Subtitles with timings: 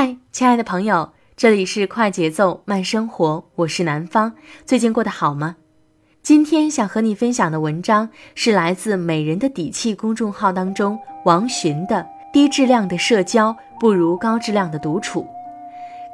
[0.00, 4.32] 嗨，亲爱的朋友，这里是快节奏慢生活，我是南方。
[4.64, 5.56] 最近过得好吗？
[6.22, 11.96] 今天想和你分享的文章是来自“美人的底气”公众号当中王洵的
[12.32, 15.22] 《低质量的社交不如高质量的独处》。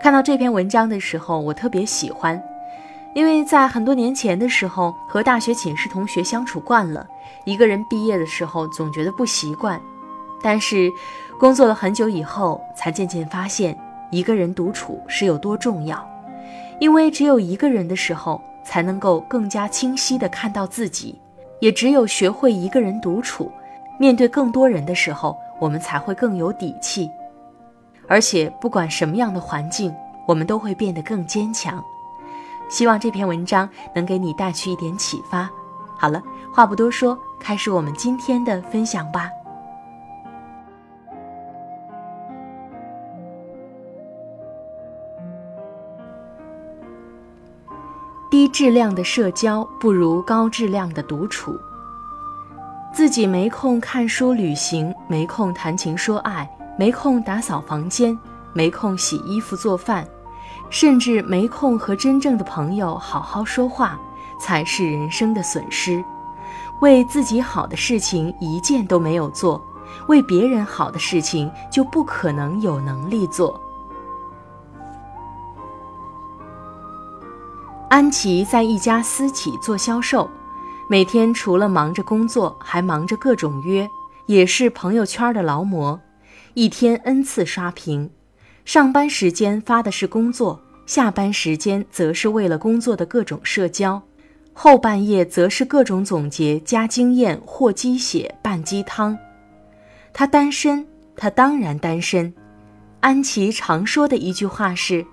[0.02, 2.42] 看到这篇文章的时候，我特别喜欢，
[3.14, 7.06] 因为在很多年前的时候和大学寝室同学相处惯了，
[7.44, 9.78] 一个人毕业的时候总觉得不习惯，
[10.42, 10.90] 但是。
[11.38, 13.76] 工作了很久以后，才渐渐发现
[14.10, 16.08] 一个人独处是有多重要。
[16.80, 21.14] 因为只有一个人的时候，才能够更加清晰地看到自己；
[21.60, 23.50] 也只有学会一个人独处，
[23.98, 27.10] 面对更多人的时候，我们才会更有底气。
[28.08, 29.94] 而且，不管什么样的环境，
[30.26, 31.82] 我们都会变得更坚强。
[32.68, 35.48] 希望这篇文章能给你带去一点启发。
[35.98, 36.22] 好了，
[36.52, 39.30] 话不多说，开始我们今天的分享吧。
[48.54, 51.58] 质量的社交不如高质量的独处。
[52.94, 56.48] 自己没空看书、旅行，没空谈情说爱，
[56.78, 58.16] 没空打扫房间，
[58.52, 60.06] 没空洗衣服、做饭，
[60.70, 63.98] 甚至没空和真正的朋友好好说话，
[64.40, 66.04] 才是人生的损失。
[66.80, 69.60] 为自己好的事情一件都没有做，
[70.06, 73.60] 为别人好的事情就不可能有能力做。
[77.94, 80.28] 安琪在一家私企做销售，
[80.90, 83.88] 每天除了忙着工作，还忙着各种约，
[84.26, 86.00] 也是朋友圈的劳模，
[86.54, 88.10] 一天 n 次刷屏。
[88.64, 94.02] 上班时间发的是工作，下班时间则是为了工作的各种社交，
[94.52, 99.16] 后半夜则是各种总结加经验或鸡血拌鸡汤。
[100.12, 100.84] 他单身，
[101.14, 102.34] 他当然单身。
[102.98, 105.06] 安琪常说的一句话是。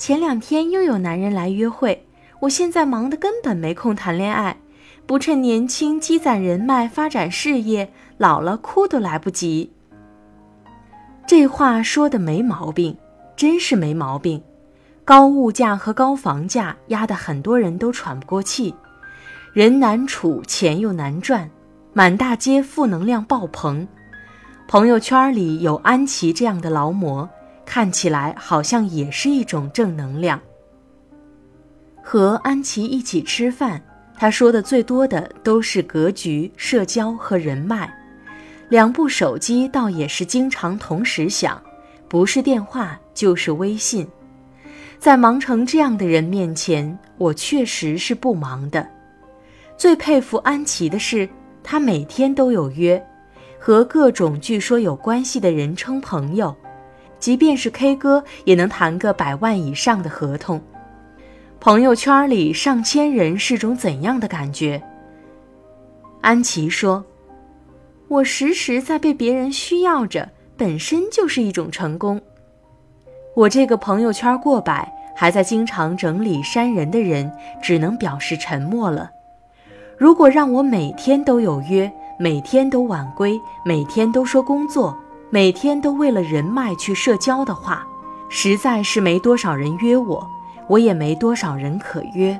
[0.00, 2.06] 前两天又有男人来约会，
[2.40, 4.56] 我现在忙得根本没空谈恋爱，
[5.04, 9.70] 不趁年轻积攒人脉发展事业，老了哭都来不及。
[11.26, 12.96] 这话说的没毛病，
[13.36, 14.42] 真是没毛病。
[15.04, 18.74] 高物价和高房价压得很多人都喘不过气，
[19.52, 21.50] 人难处，钱又难赚，
[21.92, 23.86] 满大街负能量爆棚。
[24.66, 27.28] 朋友圈里有安琪这样的劳模。
[27.72, 30.40] 看起来好像也是一种正能量。
[32.02, 33.80] 和安琪一起吃饭，
[34.18, 37.88] 他说的最多的都是格局、社交和人脉。
[38.68, 41.62] 两部手机倒也是经常同时响，
[42.08, 44.04] 不是电话就是微信。
[44.98, 48.84] 在忙成这样的人面前，我确实是不忙的。
[49.76, 51.28] 最佩服安琪的是，
[51.62, 53.00] 她每天都有约，
[53.60, 56.52] 和各种据说有关系的人称朋友。
[57.20, 60.60] 即便是 K 歌，也能谈个百万以上的合同。
[61.60, 64.82] 朋友圈里上千人是种怎样的感觉？
[66.22, 67.04] 安琪说
[68.08, 72.20] ：“我时时在被别人需要着，本身就是一种成功。”
[73.36, 77.30] 我这个朋友圈过百，还在经常整理删人的人，
[77.62, 79.10] 只能表示沉默了。
[79.98, 84.96] 如果让我每天都有约，每天都晚归，每天都说工作。
[85.32, 87.86] 每天都为了人脉去社交的话，
[88.28, 90.28] 实在是没多少人约我，
[90.66, 92.38] 我也没多少人可约。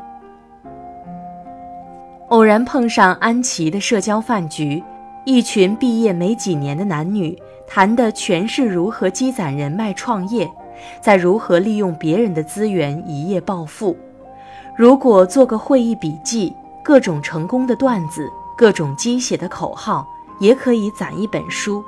[2.30, 4.82] 偶然碰上安琪的社交饭局，
[5.24, 10.50] 一群毕业没几年的男女谈的全是如何积攒人脉、创业，
[11.00, 13.96] 再如何利用别人的资源一夜暴富。
[14.76, 16.52] 如果做个会议笔记，
[16.82, 20.04] 各种成功的段子，各种鸡血的口号，
[20.40, 21.84] 也可以攒一本书。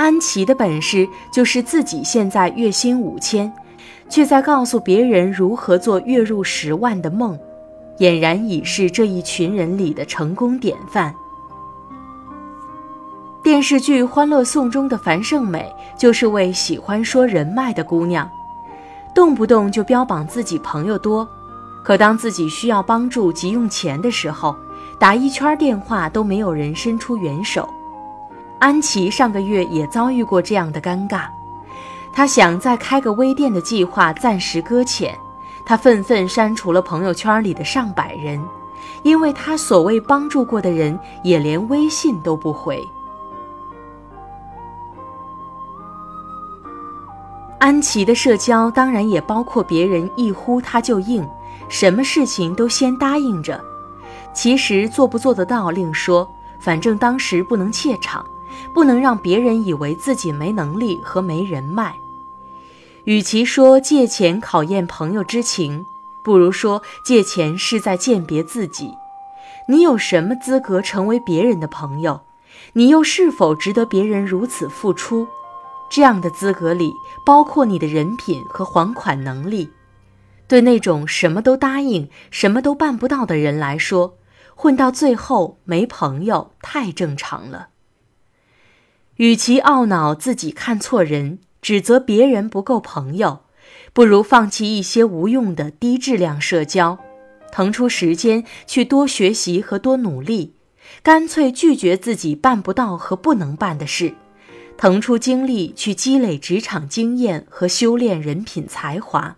[0.00, 3.52] 安琪的本事就是自己现在月薪五千，
[4.08, 7.38] 却在告诉别人如何做月入十万的梦，
[7.98, 11.14] 俨然已是这一群人里的成功典范。
[13.42, 18.26] 电视剧《欢乐颂》中的樊胜美就是位喜欢说人脉的姑娘，
[19.14, 21.28] 动不动就标榜自己朋友多。
[21.84, 24.56] 可当自己需要帮助急用钱的时候，
[24.98, 27.68] 打一圈电话都没有人伸出援手。
[28.60, 31.22] 安琪上个月也遭遇过这样的尴尬，
[32.12, 35.18] 她想再开个微店的计划暂时搁浅，
[35.64, 38.38] 她愤愤删除了朋友圈里的上百人，
[39.02, 42.86] 因为她所谓帮助过的人也连微信都不回。
[47.58, 51.26] 安琪的社交当然也包括别人一呼她就应。
[51.68, 53.62] 什么事情都先答应着，
[54.34, 56.28] 其实做不做得到另说，
[56.58, 58.26] 反正当时不能怯场，
[58.74, 61.94] 不能让别人以为自己没能力和没人脉。
[63.04, 65.84] 与其说借钱考验朋友之情，
[66.24, 68.92] 不如说借钱是在鉴别自己。
[69.68, 72.20] 你有什么资格成为别人的朋友？
[72.74, 75.26] 你又是否值得别人如此付出？
[75.88, 76.92] 这样的资格里，
[77.24, 79.70] 包括你的人品和还款能力。
[80.46, 84.14] 对那种什么都答应、什么都办不到的人来说，
[84.54, 87.68] 混到最后没朋友太正常了。
[89.20, 93.40] 与其懊恼自己看错人，指责别人不够朋友，
[93.92, 96.98] 不如放弃一些无用的低质量社交，
[97.52, 100.54] 腾出时间去多学习和多努力，
[101.02, 104.14] 干脆拒绝自己办不到和不能办的事，
[104.78, 109.36] 腾出精力去积累职场经验和修炼人品才华。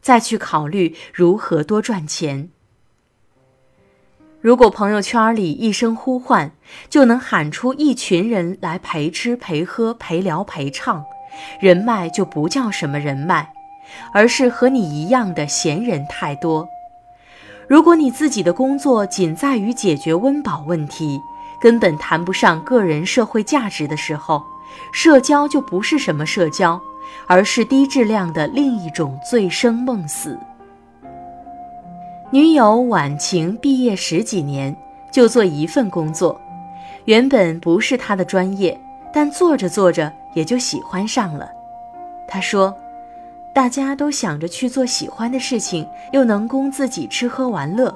[0.00, 2.48] 再去考虑如何多赚钱。
[4.42, 6.50] 如果朋友圈里一声呼唤
[6.90, 11.04] 就能喊出一群人来陪吃陪喝陪聊陪唱，
[11.60, 13.48] 人脉就不叫什么人脉，
[14.12, 16.66] 而是和你一样的闲人太多。
[17.68, 21.20] 如果你自己的工作仅在于解决温饱问题，
[21.60, 24.42] 根本谈不上个人社会价值的时候，
[24.92, 26.80] 社交就不是什么社交。
[27.26, 30.38] 而是低质量的另一种醉生梦死。
[32.32, 34.74] 女友婉晴毕业十几年
[35.10, 36.40] 就做一份工作，
[37.04, 38.80] 原本不是她的专业，
[39.12, 41.50] 但做着做着也就喜欢上了。
[42.26, 42.74] 她说
[43.52, 47.94] ：“大家都想着去做喜欢的事情，又能供自己吃喝玩乐，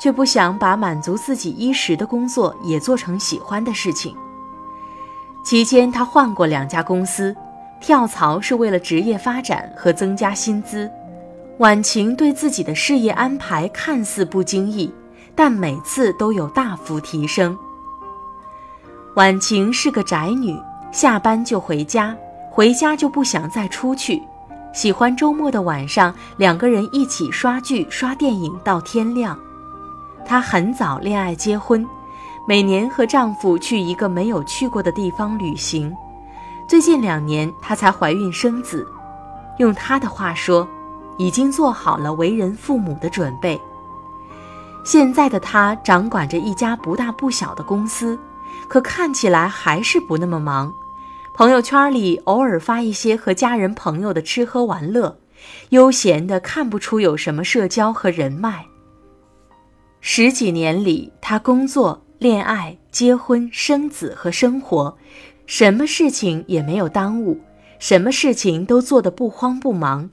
[0.00, 4.16] 却不想把满足自己衣食的工作也做成喜欢的事情。”
[5.44, 7.36] 期间，她换过两家公司。
[7.80, 10.90] 跳槽是为了职业发展和增加薪资。
[11.58, 14.92] 婉晴对自己的事业安排看似不经意，
[15.36, 17.56] 但每次都有大幅提升。
[19.14, 20.60] 婉晴是个宅女，
[20.90, 22.16] 下班就回家，
[22.50, 24.20] 回家就不想再出去，
[24.72, 29.38] 喜欢周末的晚上两个人一起刷剧、刷电影到天亮。
[30.26, 31.86] 她很早恋爱结婚，
[32.48, 35.94] 每年和丈夫去一个没有去过的地方旅行。
[36.66, 38.84] 最近两年，她才怀孕生子，
[39.58, 40.66] 用她的话说，
[41.18, 43.60] 已经做好了为人父母的准备。
[44.84, 48.18] 现在的他掌管着一家不大不小的公司，
[48.68, 50.72] 可看起来还是不那么忙。
[51.34, 55.18] 朋友圈里偶尔发一些和家人朋友的吃喝玩乐，
[55.70, 58.66] 悠闲的看不出有什么社交和人脉。
[60.00, 64.96] 十几年里，他工作、恋爱、结婚、生子和生活。
[65.46, 67.40] 什么事情也没有耽误，
[67.78, 70.08] 什么事情都做得不慌不忙。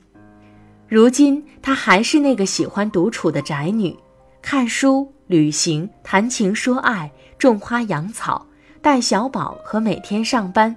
[0.92, 3.96] 如今她还是那个喜欢独处的宅女，
[4.42, 8.46] 看书、旅行、谈情说爱、种花养草、
[8.82, 10.76] 带小宝和每天上班，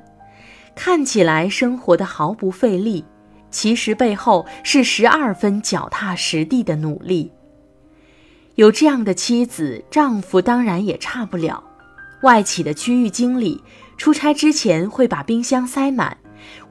[0.74, 3.04] 看起来生活的毫不费力，
[3.52, 7.30] 其实背后是十二分脚踏实地的努力。
[8.56, 11.62] 有这样的妻子，丈夫当然也差不了。
[12.22, 13.62] 外企的区域经理。
[13.98, 16.18] 出差之前会把冰箱塞满，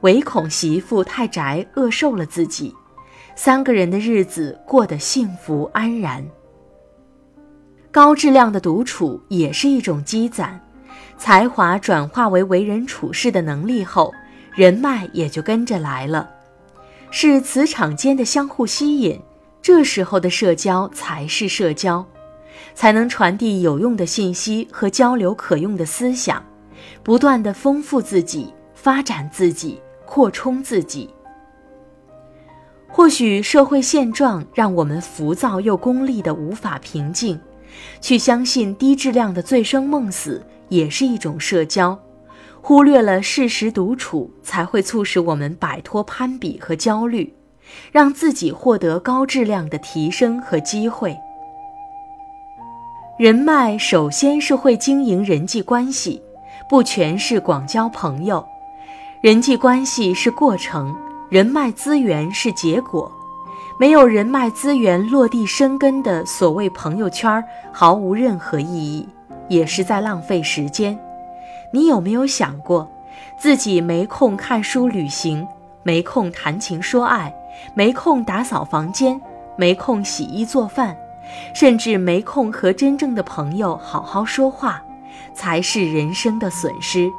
[0.01, 2.73] 唯恐媳妇太宅饿瘦了自己。
[3.35, 6.25] 三个人的日子过得幸福安然。
[7.91, 10.59] 高质量的独处也是一种积攒，
[11.17, 14.13] 才华转化为为人处事的能力后，
[14.53, 16.29] 人脉也就跟着来了。
[17.11, 19.17] 是磁场间的相互吸引，
[19.61, 22.05] 这时候的社交才是社交，
[22.73, 26.43] 才能传递有用的信息和交流可用的思想。
[27.01, 31.14] 不断的丰富自己，发展自己，扩充自己。
[33.05, 37.39] 或许社会现状让我们浮躁又功利的无法平静，
[38.01, 41.99] 去相信低质量的醉生梦死也是一种社交，
[42.63, 47.31] 忽略了适时独处才会促使我们摆脱攀比和焦虑，
[47.91, 51.15] 让自己获得高质量的提升和机会。
[53.19, 56.19] 人脉首先是会经营人际关系，
[56.67, 58.43] 不全是广交朋友，
[59.21, 61.04] 人际关系是过程。
[61.35, 63.11] 人脉资源是结果，
[63.77, 69.05] 没有人脉资源落地生根的所谓朋友圈毫无任何意义，
[69.49, 70.97] 也是在浪费时间。
[71.73, 72.89] 你有没有想过，
[73.37, 75.45] 自己没空看书、旅行，
[75.83, 77.35] 没空谈情说爱，
[77.73, 79.19] 没空打扫房间，
[79.57, 80.95] 没空洗衣做饭，
[81.53, 84.81] 甚至没空和真正的朋友好好说话，
[85.33, 87.11] 才是人生的损失。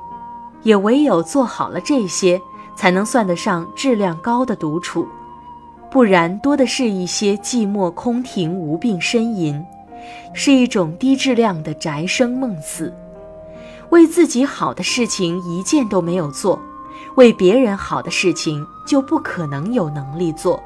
[0.62, 2.40] 也唯有做好了这些。
[2.76, 5.08] 才能算得上质量高的独处，
[5.90, 9.64] 不然多的是一些寂寞空庭、无病呻吟，
[10.34, 12.94] 是一种低质量的宅生梦死。
[13.90, 16.60] 为自己好的事情一件都没有做，
[17.14, 20.62] 为别人好的事情就不可能有能力做。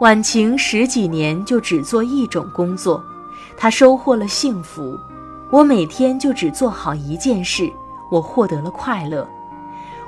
[0.00, 3.02] 晚晴十几年就只做一种工作，
[3.56, 4.98] 她收获了幸福。
[5.52, 7.70] 我每天就只做好一件事。
[8.10, 9.26] 我获得了快乐。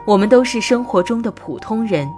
[0.04, 2.12] 我们都是生活中的普通人，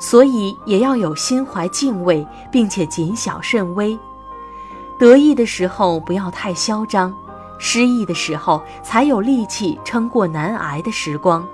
[0.00, 3.96] 所以也要有心怀敬畏，并且谨小慎微。
[4.98, 7.14] 得意的时候不要太嚣张，
[7.58, 11.46] 失意的时候才有力气撑过难挨的时光。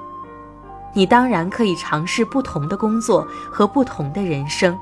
[0.93, 4.79] 你当然可以尝试不同的工作和不同的人生，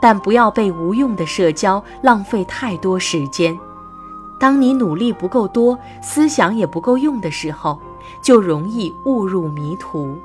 [0.00, 3.58] 但不要被无用的社交浪费太多时间。
[4.38, 7.80] 当你努力不够多，思想也不够用的时候。
[8.22, 10.18] 就容易误入迷途。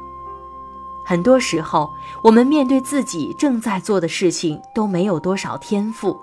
[1.05, 1.89] 很多时候，
[2.23, 6.17] 我们面对自己正在做的事情都没有多少天赋，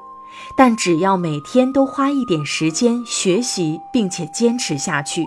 [0.56, 5.26] 但只要每天都花一点时间学习，并且坚持下去，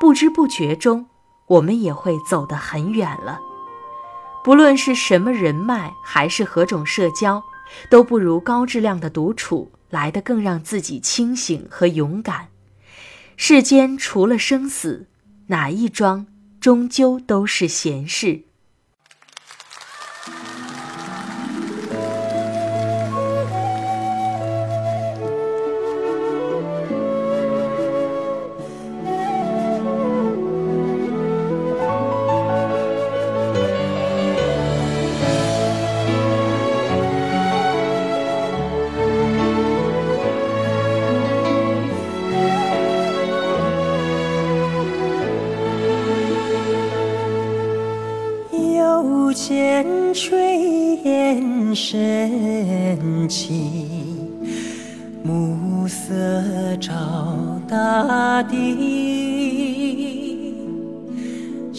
[0.00, 1.04] 不知不觉中，
[1.46, 3.38] 我们也会走得很远了。
[4.42, 7.42] 不论是什么人脉，还是何种社交，
[7.90, 12.48] 都不如高质量的独处来得更让自己清醒和勇敢。
[13.36, 15.09] 世间除了生死。
[15.50, 16.28] 哪一桩，
[16.60, 18.44] 终究都是闲事。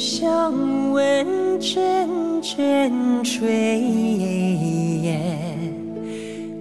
[0.04, 2.10] 想问阵
[2.42, 2.92] 阵
[3.24, 3.46] 炊
[5.04, 5.22] 烟。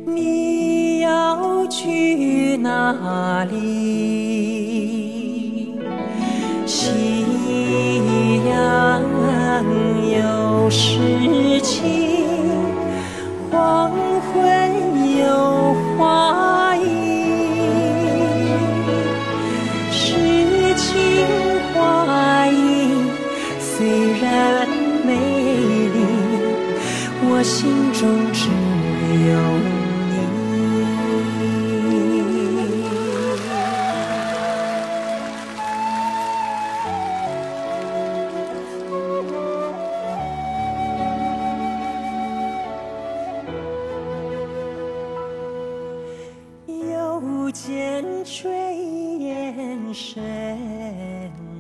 [0.05, 3.57] 你要去哪里？
[6.67, 6.93] 夕
[8.47, 9.03] 阳
[10.13, 12.20] 有诗情。
[24.21, 24.69] 然
[25.05, 25.09] 美
[25.89, 25.99] 丽，
[27.23, 28.01] 我心中
[28.33, 28.49] 只
[29.29, 29.71] 有你。
[46.93, 48.49] 又见炊
[49.19, 50.23] 烟升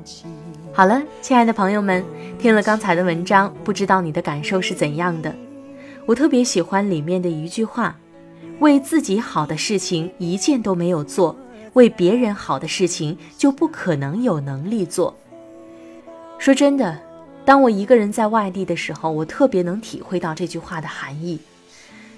[0.05, 0.25] 起。
[0.73, 2.03] 好了，亲爱的朋友们，
[2.41, 5.37] 听了刚才的文章，不知道你的感受是怎样的？
[6.07, 7.95] 我特别喜欢里面的一句话
[8.61, 11.37] ：“为自己好的事情一件都没有做，
[11.75, 15.15] 为别人好的事情就不可能有能力做。”
[16.41, 16.99] 说真的，
[17.45, 21.39] 当我一个人在外地的时候，我特别能体会到这句话的含义，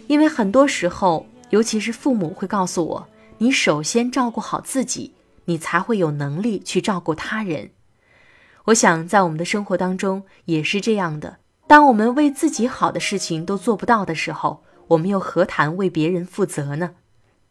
[0.06, 5.14] 因为很多时候，尤其是父母会告诉我：“你首先照顾好自己，
[5.46, 7.70] 你才会有能力去照顾他人。”
[8.66, 11.38] 我想，在我们的生活当中也是这样的。
[11.66, 16.92] 当我们为自己好的事情都做不到的时候，我们又何谈为别人负责呢？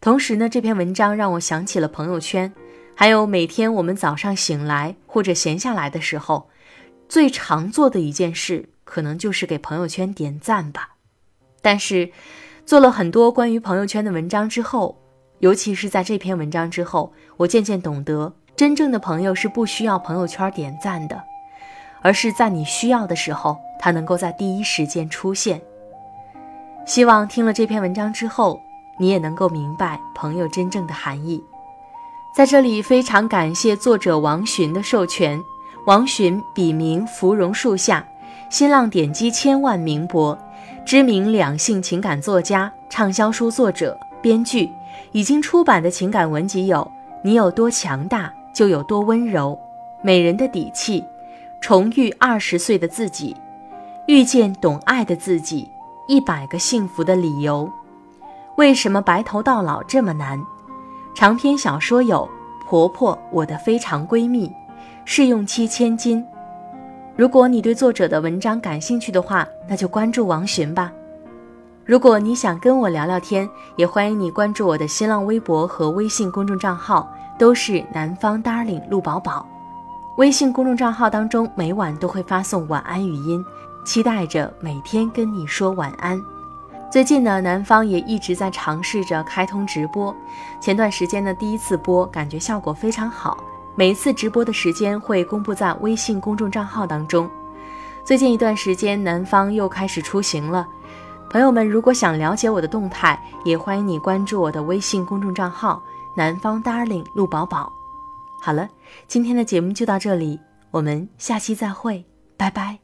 [0.00, 2.52] 同时呢，这篇文章让我想起了朋友圈，
[2.94, 6.48] 还有每天我们早上醒来或者闲下来的时候，
[7.08, 10.96] 最常做的一件事，可能就是给朋友圈点赞吧。
[11.60, 12.10] 但是，
[12.64, 15.00] 做了很多关于朋友圈的文章之后，
[15.40, 21.22] 尤其是在这篇文章之后，我渐渐懂得，真正的朋友是不需要朋友圈点赞的，
[22.00, 25.60] 而是在你需要的时候，他能够在第一时间出现。
[26.84, 28.60] 希望听了这篇文章之后，
[28.98, 31.42] 你也能够明白朋友真正的含义。
[32.34, 35.40] 在这里，非常感谢作者王洵的授权。
[35.86, 38.06] 王洵笔名芙蓉树下，
[38.48, 40.38] 新浪点击千万名博，
[40.84, 44.70] 知名两性情感作家，畅销书作者、编剧。
[45.10, 46.78] 已经出版的情感文集有
[47.22, 49.50] 《你有多强大，就有多温柔》，
[50.02, 51.00] 《美人的底气》，
[51.60, 53.34] 《重遇二十岁的自己》，
[54.06, 55.64] 《遇见懂爱的自己》，
[56.06, 57.70] 《一百个幸福的理由》，
[58.56, 60.40] 为什么白头到老这么难？
[61.14, 62.28] 长篇小说有
[62.66, 64.48] 《婆婆我的非常闺蜜》，
[65.04, 66.22] 《试用期千金》。
[67.14, 70.90] 如果你对作者的文章感兴趣的话，那就关注王洵吧。
[71.84, 79.44] 如果你想跟我聊聊天，也欢迎你关注我的新浪微博和微信公众账号，都是南方 darling 陆宝宝。
[80.16, 83.44] 微信公众账号当中每晚都会发送晚安语音，
[83.84, 86.22] 期待着每天跟你说晚安。
[86.88, 90.14] 最近呢，南方也一直在尝试着开通直播。
[90.60, 93.36] 前段时间的第一次播，感觉效果非常好。
[93.74, 97.28] 每一次直播的时间会公布在微信公众账号当中。
[98.04, 100.64] 最近一段时间，南方又开始出行了。
[101.28, 105.82] 朋友们，如果想了解我的动态，也欢迎你关注我的微信公众账号
[106.16, 107.72] “南方 Darling 陆宝宝”。
[108.42, 108.68] 好了，
[109.06, 110.38] 今天的节目就到这里，
[110.70, 112.04] 我们下期再会，
[112.36, 112.81] 拜拜。